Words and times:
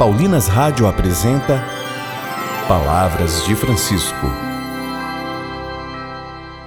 Paulinas 0.00 0.48
Rádio 0.48 0.86
apresenta 0.86 1.62
Palavras 2.66 3.44
de 3.44 3.54
Francisco. 3.54 4.26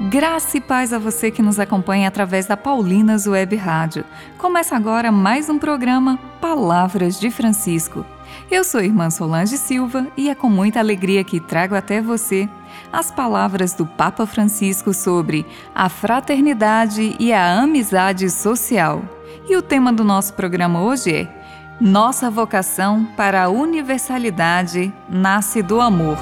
Graça 0.01 0.57
e 0.57 0.61
paz 0.61 0.93
a 0.93 0.99
você 0.99 1.31
que 1.31 1.41
nos 1.41 1.59
acompanha 1.59 2.07
através 2.07 2.45
da 2.45 2.55
Paulinas 2.55 3.25
Web 3.25 3.55
Rádio. 3.55 4.05
Começa 4.37 4.75
agora 4.75 5.11
mais 5.11 5.49
um 5.49 5.57
programa 5.57 6.19
Palavras 6.39 7.19
de 7.19 7.31
Francisco. 7.31 8.05
Eu 8.51 8.63
sou 8.63 8.81
irmã 8.81 9.09
Solange 9.09 9.57
Silva 9.57 10.05
e 10.15 10.29
é 10.29 10.35
com 10.35 10.47
muita 10.47 10.77
alegria 10.77 11.23
que 11.23 11.39
trago 11.39 11.73
até 11.73 11.99
você 11.99 12.47
as 12.91 13.09
palavras 13.09 13.73
do 13.73 13.83
Papa 13.83 14.27
Francisco 14.27 14.93
sobre 14.93 15.43
a 15.73 15.89
fraternidade 15.89 17.15
e 17.19 17.33
a 17.33 17.61
amizade 17.61 18.29
social. 18.29 19.01
E 19.49 19.57
o 19.57 19.61
tema 19.63 19.91
do 19.91 20.03
nosso 20.03 20.35
programa 20.35 20.83
hoje 20.83 21.11
é 21.15 21.42
Nossa 21.81 22.29
vocação 22.29 23.03
para 23.17 23.43
a 23.43 23.49
universalidade 23.49 24.93
nasce 25.09 25.61
do 25.61 25.81
amor. 25.81 26.17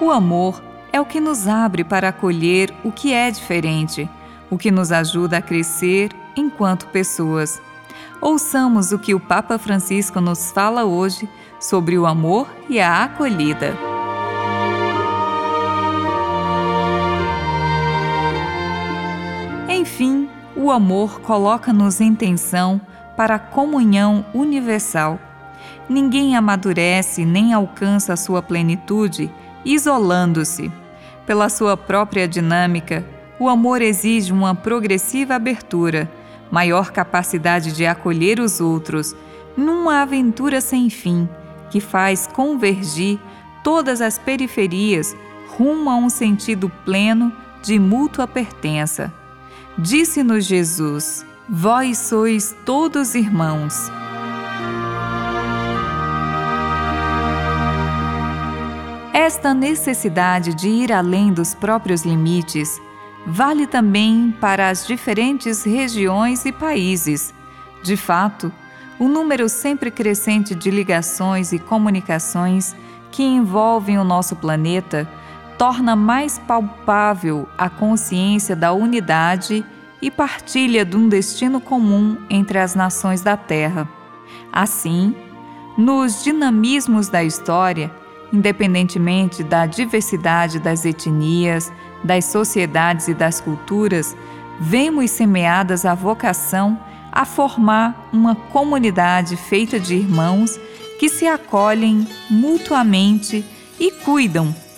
O 0.00 0.10
amor 0.10 0.60
é 0.92 1.00
o 1.00 1.04
que 1.04 1.20
nos 1.20 1.46
abre 1.46 1.84
para 1.84 2.08
acolher 2.08 2.74
o 2.82 2.90
que 2.90 3.12
é 3.12 3.30
diferente, 3.30 4.08
o 4.50 4.58
que 4.58 4.70
nos 4.70 4.90
ajuda 4.90 5.38
a 5.38 5.42
crescer 5.42 6.10
enquanto 6.36 6.88
pessoas. 6.88 7.62
Ouçamos 8.20 8.90
o 8.90 8.98
que 8.98 9.14
o 9.14 9.20
Papa 9.20 9.56
Francisco 9.56 10.20
nos 10.20 10.50
fala 10.50 10.84
hoje 10.84 11.28
sobre 11.60 11.96
o 11.96 12.06
amor 12.06 12.48
e 12.68 12.80
a 12.80 13.04
acolhida. 13.04 13.87
O 20.68 20.70
amor 20.70 21.20
coloca-nos 21.20 21.98
em 21.98 22.14
tensão 22.14 22.78
para 23.16 23.36
a 23.36 23.38
comunhão 23.38 24.24
universal. 24.34 25.18
Ninguém 25.88 26.36
amadurece 26.36 27.24
nem 27.24 27.54
alcança 27.54 28.12
a 28.12 28.16
sua 28.16 28.42
plenitude 28.42 29.30
isolando-se. 29.64 30.70
Pela 31.26 31.48
sua 31.48 31.74
própria 31.74 32.28
dinâmica, 32.28 33.02
o 33.40 33.48
amor 33.48 33.80
exige 33.80 34.30
uma 34.30 34.54
progressiva 34.54 35.34
abertura 35.34 36.10
maior 36.50 36.90
capacidade 36.90 37.72
de 37.72 37.86
acolher 37.86 38.38
os 38.38 38.60
outros, 38.60 39.14
numa 39.56 40.02
aventura 40.02 40.60
sem 40.60 40.88
fim 40.90 41.28
que 41.70 41.80
faz 41.80 42.26
convergir 42.26 43.18
todas 43.64 44.00
as 44.00 44.18
periferias 44.18 45.16
rumo 45.56 45.90
a 45.90 45.96
um 45.96 46.08
sentido 46.08 46.70
pleno 46.84 47.32
de 47.62 47.78
mútua 47.78 48.26
pertença. 48.26 49.12
Disse-nos 49.78 50.44
Jesus: 50.44 51.24
Vós 51.48 51.98
sois 51.98 52.52
todos 52.64 53.14
irmãos. 53.14 53.88
Esta 59.14 59.54
necessidade 59.54 60.52
de 60.52 60.68
ir 60.68 60.92
além 60.92 61.32
dos 61.32 61.54
próprios 61.54 62.02
limites 62.02 62.80
vale 63.24 63.68
também 63.68 64.34
para 64.40 64.68
as 64.68 64.84
diferentes 64.84 65.62
regiões 65.62 66.44
e 66.44 66.50
países. 66.50 67.32
De 67.80 67.96
fato, 67.96 68.52
o 68.98 69.06
número 69.06 69.48
sempre 69.48 69.92
crescente 69.92 70.56
de 70.56 70.72
ligações 70.72 71.52
e 71.52 71.58
comunicações 71.58 72.74
que 73.12 73.22
envolvem 73.22 73.96
o 73.96 74.02
nosso 74.02 74.34
planeta 74.34 75.08
torna 75.58 75.96
mais 75.96 76.38
palpável 76.38 77.48
a 77.58 77.68
consciência 77.68 78.54
da 78.54 78.72
unidade 78.72 79.64
e 80.00 80.08
partilha 80.08 80.84
de 80.84 80.96
um 80.96 81.08
destino 81.08 81.60
comum 81.60 82.16
entre 82.30 82.58
as 82.58 82.76
nações 82.76 83.22
da 83.22 83.36
Terra. 83.36 83.88
Assim, 84.52 85.14
nos 85.76 86.22
dinamismos 86.22 87.08
da 87.08 87.24
história, 87.24 87.90
independentemente 88.32 89.42
da 89.42 89.66
diversidade 89.66 90.60
das 90.60 90.84
etnias, 90.84 91.72
das 92.04 92.26
sociedades 92.26 93.08
e 93.08 93.14
das 93.14 93.40
culturas, 93.40 94.16
vemos 94.60 95.10
semeadas 95.10 95.84
a 95.84 95.94
vocação 95.94 96.78
a 97.10 97.24
formar 97.24 98.08
uma 98.12 98.36
comunidade 98.36 99.36
feita 99.36 99.80
de 99.80 99.96
irmãos 99.96 100.58
que 101.00 101.08
se 101.08 101.26
acolhem 101.26 102.06
mutuamente 102.30 103.44
e 103.80 103.90
cuidam 103.90 104.54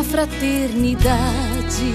o 0.00 0.04
perdão 0.04 0.04
e 0.04 0.04
a 0.04 0.04
fraternidade, 0.04 1.94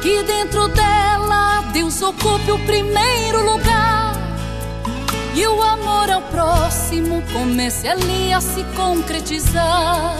que 0.00 0.22
dentro 0.24 0.68
dela 0.68 1.62
Deus 1.72 2.02
ocupe 2.02 2.50
o 2.50 2.58
primeiro 2.66 3.44
lugar 3.44 4.14
e 5.34 5.46
o 5.46 5.62
amor 5.62 6.10
ao 6.10 6.22
próximo 6.22 7.22
comece 7.32 7.88
ali 7.88 8.32
a 8.32 8.40
se 8.40 8.64
concretizar. 8.76 10.16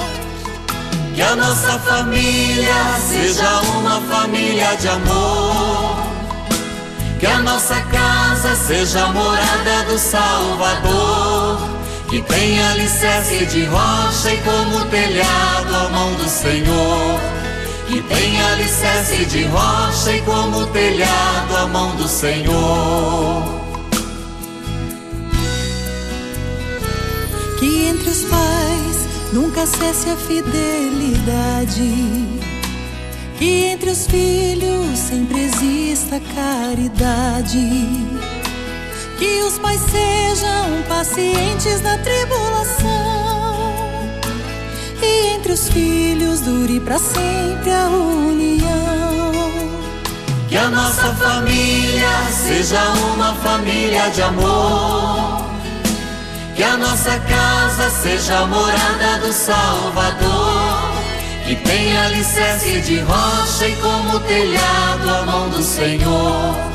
Que 1.15 1.21
a 1.21 1.37
nossa 1.37 1.79
família 1.81 2.75
seja 2.99 3.61
uma 3.77 4.01
família 4.01 4.75
de 4.77 4.89
amor. 4.89 5.97
Que 7.21 7.27
a 7.27 7.39
nossa 7.41 7.81
casa 7.83 8.57
seja 8.57 9.05
a 9.05 9.13
morada 9.13 9.85
do 9.89 9.99
Salvador. 9.99 11.82
Que 12.13 12.21
tenha 12.21 12.73
alicerce 12.73 13.47
de 13.47 13.65
rocha 13.65 14.35
e 14.35 14.37
como 14.43 14.85
telhado 14.91 15.75
a 15.75 15.89
mão 15.89 16.13
do 16.17 16.29
Senhor. 16.29 17.19
Que 17.89 18.03
tenha 18.03 18.53
alicerce 18.53 19.25
de 19.25 19.45
rocha 19.45 20.13
e 20.13 20.21
como 20.21 20.67
telhado 20.67 21.57
a 21.57 21.67
mão 21.69 21.97
do 21.97 22.07
Senhor. 22.07 23.43
Que 27.59 27.87
entre 27.87 28.11
os 28.11 28.25
pais 28.25 29.09
nunca 29.33 29.65
cesse 29.65 30.11
a 30.11 30.17
fidelidade 30.17 31.63
que 33.39 33.65
entre 33.65 33.91
os 33.91 34.07
filhos 34.07 34.99
sempre 34.99 35.47
exista 35.47 36.21
caridade. 36.33 38.12
Que 39.23 39.41
os 39.45 39.57
pais 39.57 39.81
sejam 39.83 40.83
pacientes 40.89 41.81
na 41.81 41.97
tribulação. 41.99 42.89
E 45.01 45.37
entre 45.37 45.53
os 45.53 45.69
filhos 45.69 46.41
dure 46.41 46.81
para 46.81 46.99
sempre 46.99 47.71
a 47.71 47.87
união. 47.87 49.33
Que 50.49 50.57
a 50.57 50.69
nossa 50.69 51.15
família 51.15 52.09
seja 52.33 52.83
uma 53.15 53.33
família 53.37 54.11
de 54.11 54.23
amor. 54.23 55.45
Que 56.57 56.65
a 56.65 56.77
nossa 56.77 57.17
casa 57.21 57.91
seja 57.91 58.41
a 58.41 58.47
morada 58.47 59.19
do 59.25 59.33
Salvador 59.33 60.91
que 61.47 61.57
tem 61.57 61.97
alicerce 61.97 62.81
de 62.81 62.99
rocha 63.01 63.69
e 63.69 63.77
como 63.77 64.19
telhado 64.21 65.11
a 65.11 65.23
mão 65.27 65.49
do 65.49 65.63
Senhor. 65.63 66.72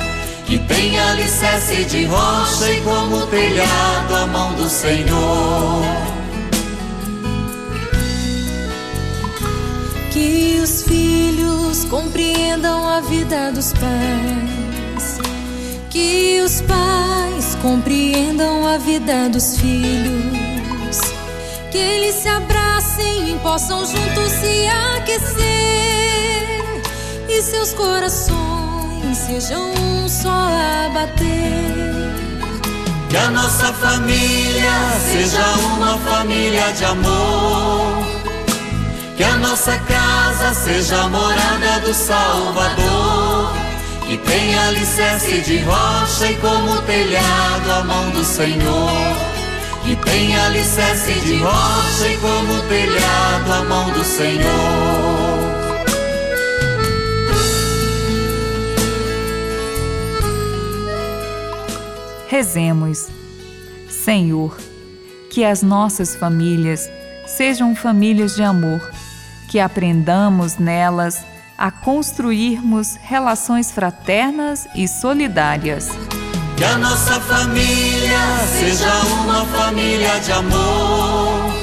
Que 0.47 0.58
tem 0.59 0.98
alicerce 1.00 1.86
de 1.86 2.06
rocha 2.06 2.72
e 2.72 2.81
como 2.81 3.27
telhado 3.27 4.16
a 4.16 4.27
mão 4.27 4.54
do 4.54 4.69
Senhor. 4.69 5.83
Que 10.12 10.60
os 10.63 10.83
filhos 10.83 11.86
compreendam 11.86 12.88
a 12.88 13.01
vida 13.01 13.51
dos 13.51 13.74
pais. 13.74 15.19
Que 15.89 16.42
os 16.42 16.62
pais 16.62 17.56
compreendam 17.62 18.66
a 18.68 18.77
vida 18.77 19.30
dos 19.30 19.57
filhos. 19.57 21.01
Que 21.72 21.77
eles 21.77 22.16
se 22.16 22.30
abracem 22.30 22.68
assim 22.77 23.39
possam 23.39 23.86
juntos 23.86 24.31
se 24.39 24.68
aquecer 24.95 25.44
e 27.27 27.42
seus 27.42 27.74
corações 27.74 28.47
sejam 29.27 29.62
um 29.74 30.07
só 30.07 30.29
a 30.29 30.89
bater. 30.94 32.07
Que 33.09 33.18
a 33.18 33.29
nossa 33.29 33.74
família 33.74 34.71
seja 35.12 35.45
uma 35.75 35.97
família 35.97 36.71
de 36.71 36.85
amor. 36.85 38.06
Que 39.18 39.24
a 39.24 39.35
nossa 39.38 39.77
casa 39.79 40.53
seja 40.53 41.03
a 41.03 41.09
morada 41.09 41.79
do 41.81 41.94
Salvador. 41.94 43.53
que 44.07 44.18
tem 44.19 44.57
alicerce 44.57 45.41
de 45.41 45.57
rocha 45.63 46.31
e 46.31 46.35
como 46.35 46.81
telhado 46.83 47.71
a 47.79 47.83
mão 47.83 48.09
do 48.12 48.24
Senhor. 48.24 49.18
Que 49.83 49.95
tem 49.97 50.38
alicerce 50.38 51.12
de 51.25 51.39
rocha 51.39 52.07
e 52.07 52.18
como 52.18 52.62
telhado 52.69 53.51
a 53.51 53.63
mão 53.65 53.91
do 53.91 54.03
Senhor. 54.06 54.76
Rezemos. 62.27 63.07
Senhor, 63.89 64.57
que 65.29 65.45
as 65.45 65.62
nossas 65.62 66.15
famílias 66.15 66.89
sejam 67.25 67.75
famílias 67.75 68.35
de 68.35 68.44
amor, 68.44 68.81
que 69.50 69.59
aprendamos 69.59 70.57
nelas 70.57 71.25
a 71.57 71.71
construirmos 71.71 72.95
relações 73.01 73.71
fraternas 73.71 74.68
e 74.75 74.88
solidárias. 74.88 75.89
Que 76.57 76.63
a 76.63 76.77
nossa 76.77 77.19
família 77.21 78.19
seja 78.59 78.94
uma 79.21 79.45
família 79.45 80.19
de 80.19 80.31
amor. 80.31 81.53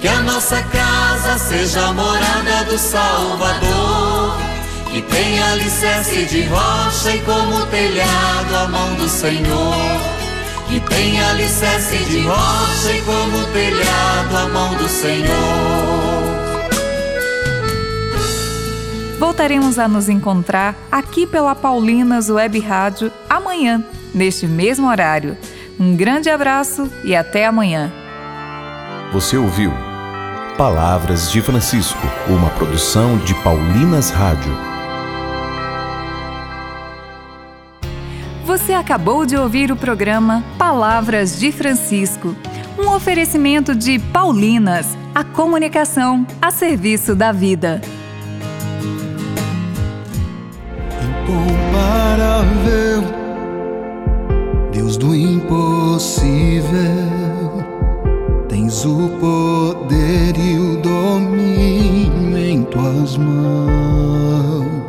Que 0.00 0.08
a 0.08 0.20
nossa 0.20 0.62
casa 0.62 1.38
seja 1.38 1.86
a 1.86 1.92
morada 1.92 2.64
do 2.64 2.78
Salvador. 2.78 4.53
Que 4.94 5.02
tenha 5.02 5.50
alicerce 5.50 6.24
de 6.26 6.42
rocha 6.44 7.16
e 7.16 7.20
como 7.22 7.66
telhado 7.66 8.56
a 8.56 8.68
mão 8.68 8.94
do 8.94 9.08
Senhor. 9.08 9.74
Que 10.68 10.78
tenha 10.78 11.30
alicerce 11.30 11.98
de 12.04 12.20
rocha 12.20 12.92
e 12.92 13.02
como 13.02 13.44
telhado 13.52 14.36
a 14.36 14.48
mão 14.50 14.72
do 14.76 14.88
Senhor. 14.88 15.26
Voltaremos 19.18 19.80
a 19.80 19.88
nos 19.88 20.08
encontrar 20.08 20.76
aqui 20.92 21.26
pela 21.26 21.56
Paulinas 21.56 22.30
Web 22.30 22.60
Rádio 22.60 23.10
amanhã, 23.28 23.82
neste 24.14 24.46
mesmo 24.46 24.88
horário. 24.88 25.36
Um 25.76 25.96
grande 25.96 26.30
abraço 26.30 26.88
e 27.02 27.16
até 27.16 27.46
amanhã. 27.46 27.92
Você 29.12 29.36
ouviu 29.36 29.72
Palavras 30.56 31.32
de 31.32 31.42
Francisco, 31.42 31.98
uma 32.28 32.48
produção 32.50 33.18
de 33.18 33.34
Paulinas 33.42 34.10
Rádio. 34.10 34.73
Você 38.44 38.74
acabou 38.74 39.24
de 39.24 39.36
ouvir 39.36 39.72
o 39.72 39.76
programa 39.76 40.44
Palavras 40.58 41.38
de 41.38 41.50
Francisco, 41.50 42.36
um 42.78 42.90
oferecimento 42.90 43.74
de 43.74 43.98
Paulinas, 43.98 44.86
a 45.14 45.24
comunicação 45.24 46.26
a 46.42 46.50
serviço 46.50 47.16
da 47.16 47.32
vida. 47.32 47.80
incomparável, 51.24 53.02
Deus 54.72 54.98
do 54.98 55.14
impossível, 55.14 56.33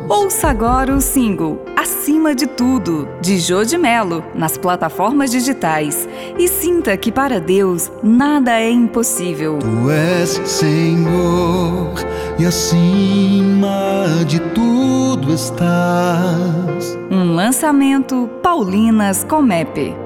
Ouça 0.08 0.48
agora 0.48 0.94
o 0.94 1.00
single 1.00 1.64
Acima 1.76 2.34
de 2.34 2.46
Tudo, 2.46 3.08
de 3.20 3.38
Jô 3.38 3.64
de 3.64 3.78
Melo, 3.78 4.24
nas 4.34 4.58
plataformas 4.58 5.30
digitais. 5.30 6.08
E 6.38 6.48
sinta 6.48 6.96
que 6.96 7.12
para 7.12 7.40
Deus 7.40 7.90
nada 8.02 8.52
é 8.60 8.70
impossível. 8.70 9.58
Tu 9.58 9.90
és 9.90 10.30
Senhor 10.44 11.94
e 12.38 12.44
acima 12.44 14.06
de 14.26 14.40
tudo 14.40 15.32
estás. 15.32 16.98
Um 17.10 17.34
lançamento 17.34 18.28
Paulinas 18.42 19.22
Comepe. 19.22 20.05